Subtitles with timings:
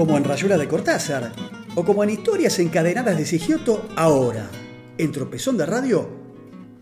[0.00, 1.30] como en Rayuela de Cortázar,
[1.74, 4.48] o como en Historias encadenadas de Sigioto ahora,
[4.96, 6.08] en Tropezón de Radio,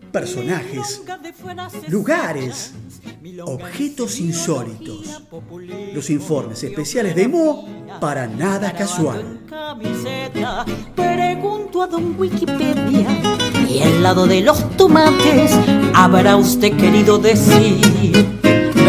[0.09, 1.03] personajes,
[1.89, 2.71] lugares,
[3.43, 5.21] objetos insólitos,
[5.93, 7.67] los informes especiales de Mo
[7.99, 9.41] para nada casual.
[10.95, 13.09] Pregunto a don Wikipedia
[13.67, 15.51] y al lado de los tomates
[15.93, 18.39] habrá usted querido decir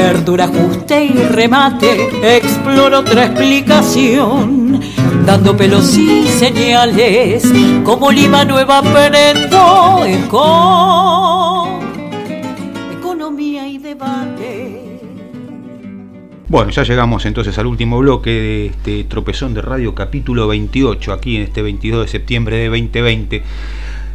[0.02, 4.80] verdura, ajuste y remate, exploro otra explicación,
[5.26, 7.44] dando pelos y señales,
[7.84, 10.00] como lima nueva aprendo
[10.30, 11.80] con
[12.98, 15.00] economía y debate.
[16.48, 21.36] Bueno, ya llegamos entonces al último bloque de este tropezón de radio capítulo 28, aquí
[21.36, 23.42] en este 22 de septiembre de 2020.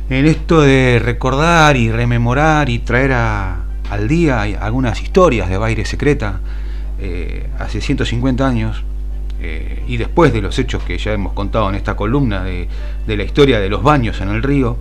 [0.09, 5.85] En esto de recordar y rememorar y traer a, al día algunas historias de baile
[5.85, 6.39] secreta
[6.99, 8.83] eh, hace 150 años
[9.41, 12.67] eh, y después de los hechos que ya hemos contado en esta columna de,
[13.05, 14.77] de la historia de los baños en el río,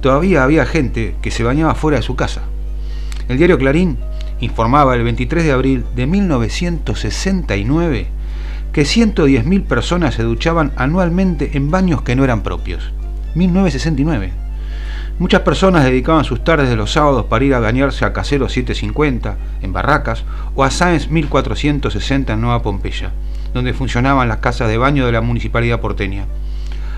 [0.00, 2.42] todavía había gente que se bañaba fuera de su casa.
[3.28, 3.98] El diario Clarín
[4.40, 8.08] informaba el 23 de abril de 1969
[8.72, 12.92] que 110.000 personas se duchaban anualmente en baños que no eran propios.
[13.34, 14.45] 1969.
[15.18, 19.38] Muchas personas dedicaban sus tardes de los sábados para ir a bañarse a Casero 750
[19.62, 23.12] en Barracas o a Sáenz 1460 en Nueva Pompeya,
[23.54, 26.26] donde funcionaban las casas de baño de la municipalidad porteña.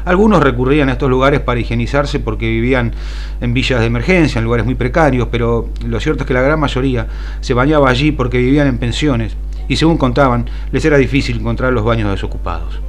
[0.04, 2.92] Algunos recurrían a estos lugares para higienizarse porque vivían
[3.40, 6.58] en villas de emergencia, en lugares muy precarios, pero lo cierto es que la gran
[6.58, 7.06] mayoría
[7.40, 9.36] se bañaba allí porque vivían en pensiones
[9.68, 12.80] y según contaban, les era difícil encontrar los baños desocupados.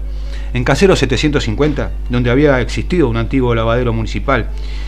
[0.54, 4.48] En Casero 750, donde había existido un antiguo lavadero municipal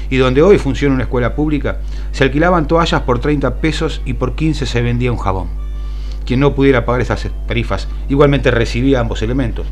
[0.10, 1.78] y donde hoy funciona una escuela pública,
[2.12, 5.62] se alquilaban toallas por 30 pesos y por 15 se vendía un jabón.
[6.26, 9.68] Quien no pudiera pagar esas tarifas igualmente recibía ambos elementos.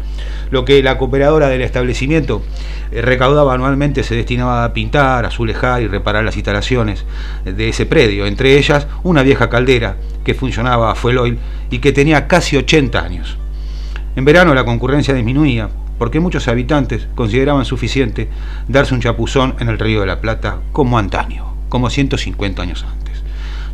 [0.52, 2.42] Lo que la cooperadora del establecimiento
[2.92, 7.06] eh, recaudaba anualmente se destinaba a pintar, azulejar y reparar las instalaciones
[7.46, 11.40] de ese predio, entre ellas una vieja caldera que funcionaba a fuel oil
[11.70, 13.38] y que tenía casi 80 años.
[14.16, 18.30] En verano la concurrencia disminuía, porque muchos habitantes consideraban suficiente
[18.68, 23.24] darse un chapuzón en el Río de la Plata como antaño, como 150 años antes.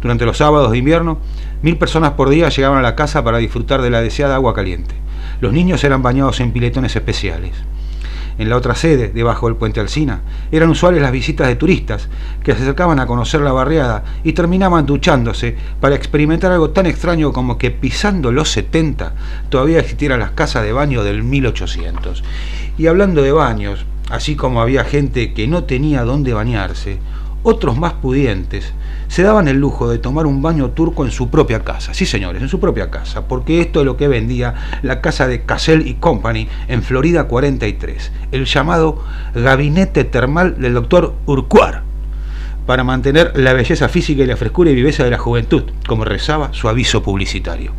[0.01, 1.19] Durante los sábados de invierno,
[1.61, 4.95] mil personas por día llegaban a la casa para disfrutar de la deseada agua caliente.
[5.41, 7.53] Los niños eran bañados en piletones especiales
[8.37, 12.09] en la otra sede, debajo del puente Alsina, eran usuales las visitas de turistas
[12.43, 17.31] que se acercaban a conocer la barriada y terminaban duchándose para experimentar algo tan extraño
[17.31, 19.13] como que pisando los 70
[19.49, 22.23] todavía existieran las casas de baño del 1800.
[22.77, 26.99] Y hablando de baños, así como había gente que no tenía dónde bañarse,
[27.45, 28.73] otros más pudientes
[29.07, 31.93] se daban el lujo de tomar un baño turco en su propia casa.
[31.93, 35.43] Sí, señores, en su propia casa, porque esto es lo que vendía la casa de
[35.43, 39.03] Cassell y Company en Florida 43, el llamado
[39.35, 41.83] gabinete termal del doctor Urquhart,
[42.65, 46.51] para mantener la belleza física y la frescura y viveza de la juventud, como rezaba
[46.51, 47.73] su aviso publicitario.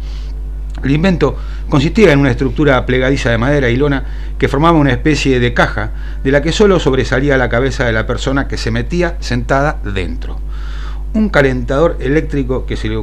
[0.82, 1.37] El invento
[1.69, 4.04] consistía en una estructura plegadiza de madera y lona
[4.38, 5.91] que formaba una especie de caja
[6.22, 10.38] de la que solo sobresalía la cabeza de la persona que se metía sentada dentro.
[11.15, 12.97] Un calentador eléctrico que se le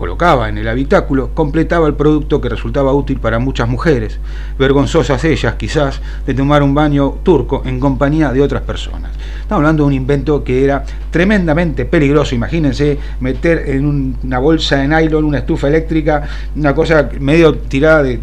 [0.00, 4.18] colocaba en el habitáculo completaba el producto que resultaba útil para muchas mujeres,
[4.58, 9.12] vergonzosas ellas quizás de tomar un baño turco en compañía de otras personas.
[9.42, 14.88] Estamos hablando de un invento que era tremendamente peligroso, imagínense meter en una bolsa de
[14.88, 18.16] nylon una estufa eléctrica, una cosa medio tirada de,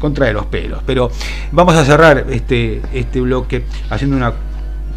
[0.00, 0.82] contra de los pelos.
[0.84, 1.08] Pero
[1.52, 4.32] vamos a cerrar este, este bloque haciendo una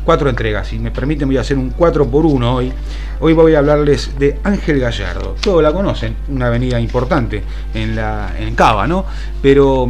[0.03, 0.67] cuatro entregas.
[0.67, 2.71] Si me permiten, voy a hacer un 4 por 1 hoy.
[3.19, 5.35] Hoy voy a hablarles de Ángel Gallardo.
[5.41, 7.43] Todos la conocen, una avenida importante
[7.73, 9.05] en, la, en Cava, ¿no?
[9.41, 9.89] Pero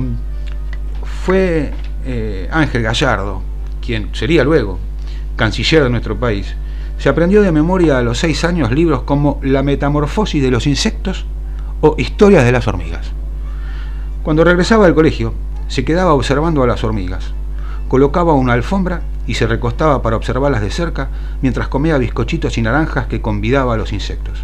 [1.26, 1.72] fue
[2.06, 3.42] eh, Ángel Gallardo,
[3.86, 4.80] quien sería luego
[5.36, 6.56] canciller de nuestro país.
[6.98, 11.26] Se aprendió de memoria a los seis años libros como La metamorfosis de los insectos
[11.82, 13.12] o Historias de las hormigas.
[14.24, 15.34] Cuando regresaba del colegio,
[15.68, 17.34] se quedaba observando a las hormigas
[17.94, 21.10] colocaba una alfombra y se recostaba para observarlas de cerca
[21.42, 24.44] mientras comía bizcochitos y naranjas que convidaba a los insectos.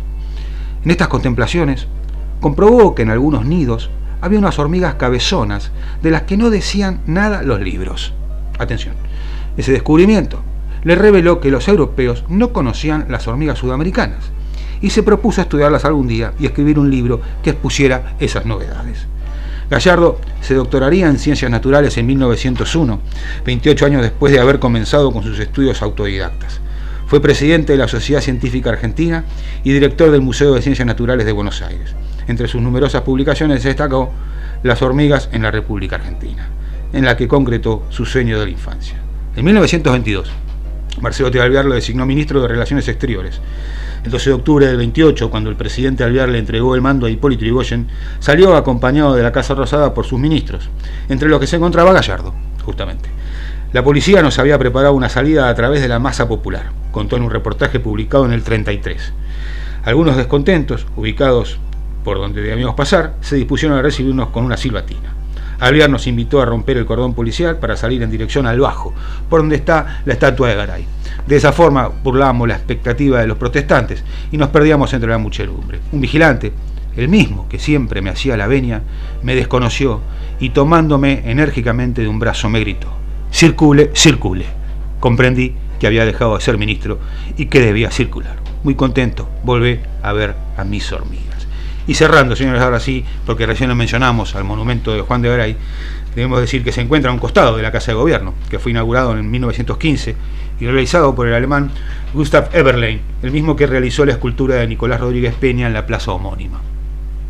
[0.84, 1.88] En estas contemplaciones,
[2.40, 3.90] comprobó que en algunos nidos
[4.22, 5.72] había unas hormigas cabezonas
[6.02, 8.14] de las que no decían nada los libros.
[8.58, 8.96] Atención,
[9.58, 10.42] ese descubrimiento
[10.84, 14.32] le reveló que los europeos no conocían las hormigas sudamericanas
[14.82, 19.08] y se propuso estudiarlas algún día y escribir un libro que expusiera esas novedades.
[19.70, 23.00] Gallardo se doctoraría en Ciencias Naturales en 1901,
[23.46, 26.60] 28 años después de haber comenzado con sus estudios autodidactas.
[27.06, 29.26] Fue presidente de la Sociedad Científica Argentina
[29.64, 31.94] y director del Museo de Ciencias Naturales de Buenos Aires.
[32.28, 34.12] Entre sus numerosas publicaciones se destacó
[34.64, 36.50] Las hormigas en la República Argentina.
[36.92, 38.98] en la que concretó su sueño de la infancia.
[39.36, 40.30] En 1922,
[41.02, 41.40] Marcelo T.
[41.40, 43.40] Alvear lo designó ministro de Relaciones Exteriores.
[44.04, 47.10] El 12 de octubre del 28, cuando el presidente Alvear le entregó el mando a
[47.10, 47.88] Hipólito Yrigoyen,
[48.20, 50.70] salió acompañado de la Casa Rosada por sus ministros,
[51.10, 52.34] entre los que se encontraba Gallardo,
[52.64, 53.10] justamente.
[53.72, 57.24] La policía nos había preparado una salida a través de la masa popular, contó en
[57.24, 59.14] un reportaje publicado en el 33.
[59.84, 61.60] Algunos descontentos, ubicados
[62.04, 65.19] por donde debíamos pasar, se dispusieron a recibirnos con una silbatina.
[65.60, 68.94] Alvear nos invitó a romper el cordón policial para salir en dirección al bajo,
[69.30, 70.86] por donde está la estatua de Garay.
[71.28, 75.80] De esa forma burlábamos la expectativa de los protestantes y nos perdíamos entre la muchedumbre.
[75.92, 76.54] Un vigilante,
[76.96, 78.82] el mismo que siempre me hacía la venia,
[79.22, 80.02] me desconoció
[80.40, 82.88] y tomándome enérgicamente de un brazo me gritó,
[83.32, 84.46] circule, circule.
[85.00, 87.00] Comprendí que había dejado de ser ministro
[87.38, 88.38] y que debía circular.
[88.64, 91.29] Muy contento, volví a ver a mis hormigas.
[91.90, 95.58] Y cerrando, señores, ahora sí, porque recién lo mencionamos al monumento de Juan de Garay,
[96.14, 98.70] debemos decir que se encuentra a un costado de la Casa de Gobierno, que fue
[98.70, 100.16] inaugurado en 1915
[100.60, 101.72] y realizado por el alemán
[102.14, 106.12] Gustav Eberlein, el mismo que realizó la escultura de Nicolás Rodríguez Peña en la plaza
[106.12, 106.62] homónima.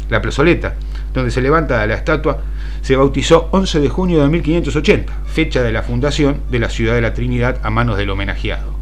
[0.09, 0.75] La plazoleta,
[1.13, 2.41] donde se levanta la estatua,
[2.81, 7.01] se bautizó 11 de junio de 1580, fecha de la fundación de la ciudad de
[7.01, 8.78] la Trinidad a manos del homenajeado.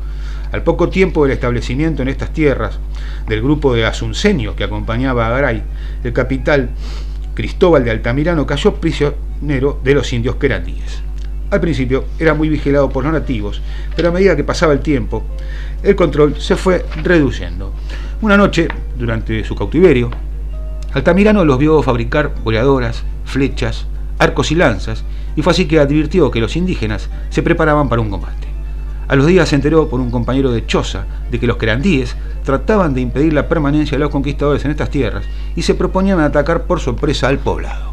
[0.52, 2.80] Al poco tiempo del establecimiento en estas tierras
[3.28, 5.64] del grupo de asuncenios que acompañaba a Garay,
[6.04, 6.70] el capital
[7.34, 11.04] Cristóbal de Altamirano cayó prisionero de los indios querandíes.
[11.52, 13.62] Al principio era muy vigilado por los nativos,
[13.96, 15.24] pero a medida que pasaba el tiempo,
[15.84, 17.74] el control se fue reduciendo.
[18.22, 18.68] Una noche,
[18.98, 20.10] durante su cautiverio,
[20.94, 23.86] Altamirano los vio fabricar boleadoras, flechas,
[24.18, 25.04] arcos y lanzas,
[25.36, 28.47] y fue así que advirtió que los indígenas se preparaban para un combate.
[29.08, 32.94] A los días se enteró por un compañero de Choza de que los querandíes trataban
[32.94, 35.24] de impedir la permanencia de los conquistadores en estas tierras
[35.56, 37.92] y se proponían atacar por sorpresa al poblado.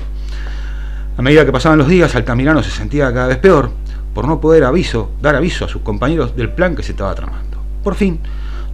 [1.17, 3.71] A medida que pasaban los días, Altamirano se sentía cada vez peor
[4.13, 7.59] por no poder aviso, dar aviso a sus compañeros del plan que se estaba tramando.
[7.85, 8.19] Por fin,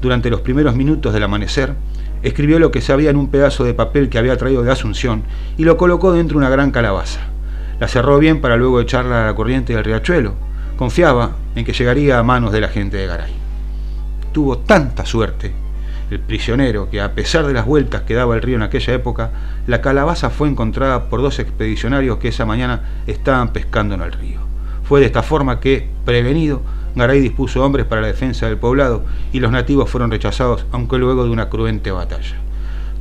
[0.01, 1.75] durante los primeros minutos del amanecer,
[2.23, 5.25] escribió lo que sabía en un pedazo de papel que había traído de Asunción
[5.59, 7.21] y lo colocó dentro de una gran calabaza.
[7.79, 10.35] La cerró bien para luego echarla a la corriente del riachuelo,
[10.81, 13.35] Confiaba en que llegaría a manos de la gente de Garay.
[14.33, 15.53] Tuvo tanta suerte
[16.11, 19.31] el prisionero que a pesar de las vueltas que daba el río en aquella época,
[19.67, 24.41] la calabaza fue encontrada por dos expedicionarios que esa mañana estaban pescando en el río.
[24.83, 26.63] Fue de esta forma que, prevenido,
[26.95, 29.05] Garay dispuso hombres para la defensa del poblado
[29.35, 32.37] y los nativos fueron rechazados, aunque luego de una cruente batalla.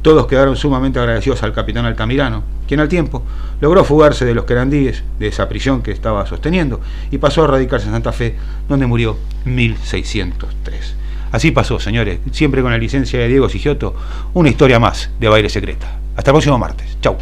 [0.01, 3.23] Todos quedaron sumamente agradecidos al capitán Altamirano, quien al tiempo
[3.59, 6.79] logró fugarse de los querandíes, de esa prisión que estaba sosteniendo,
[7.11, 8.35] y pasó a radicarse en Santa Fe,
[8.69, 10.95] donde murió en 1603.
[11.31, 13.95] Así pasó, señores, siempre con la licencia de Diego Sigioto,
[14.33, 15.97] una historia más de Baile Secreta.
[16.15, 16.97] Hasta el próximo martes.
[17.01, 17.17] Chau.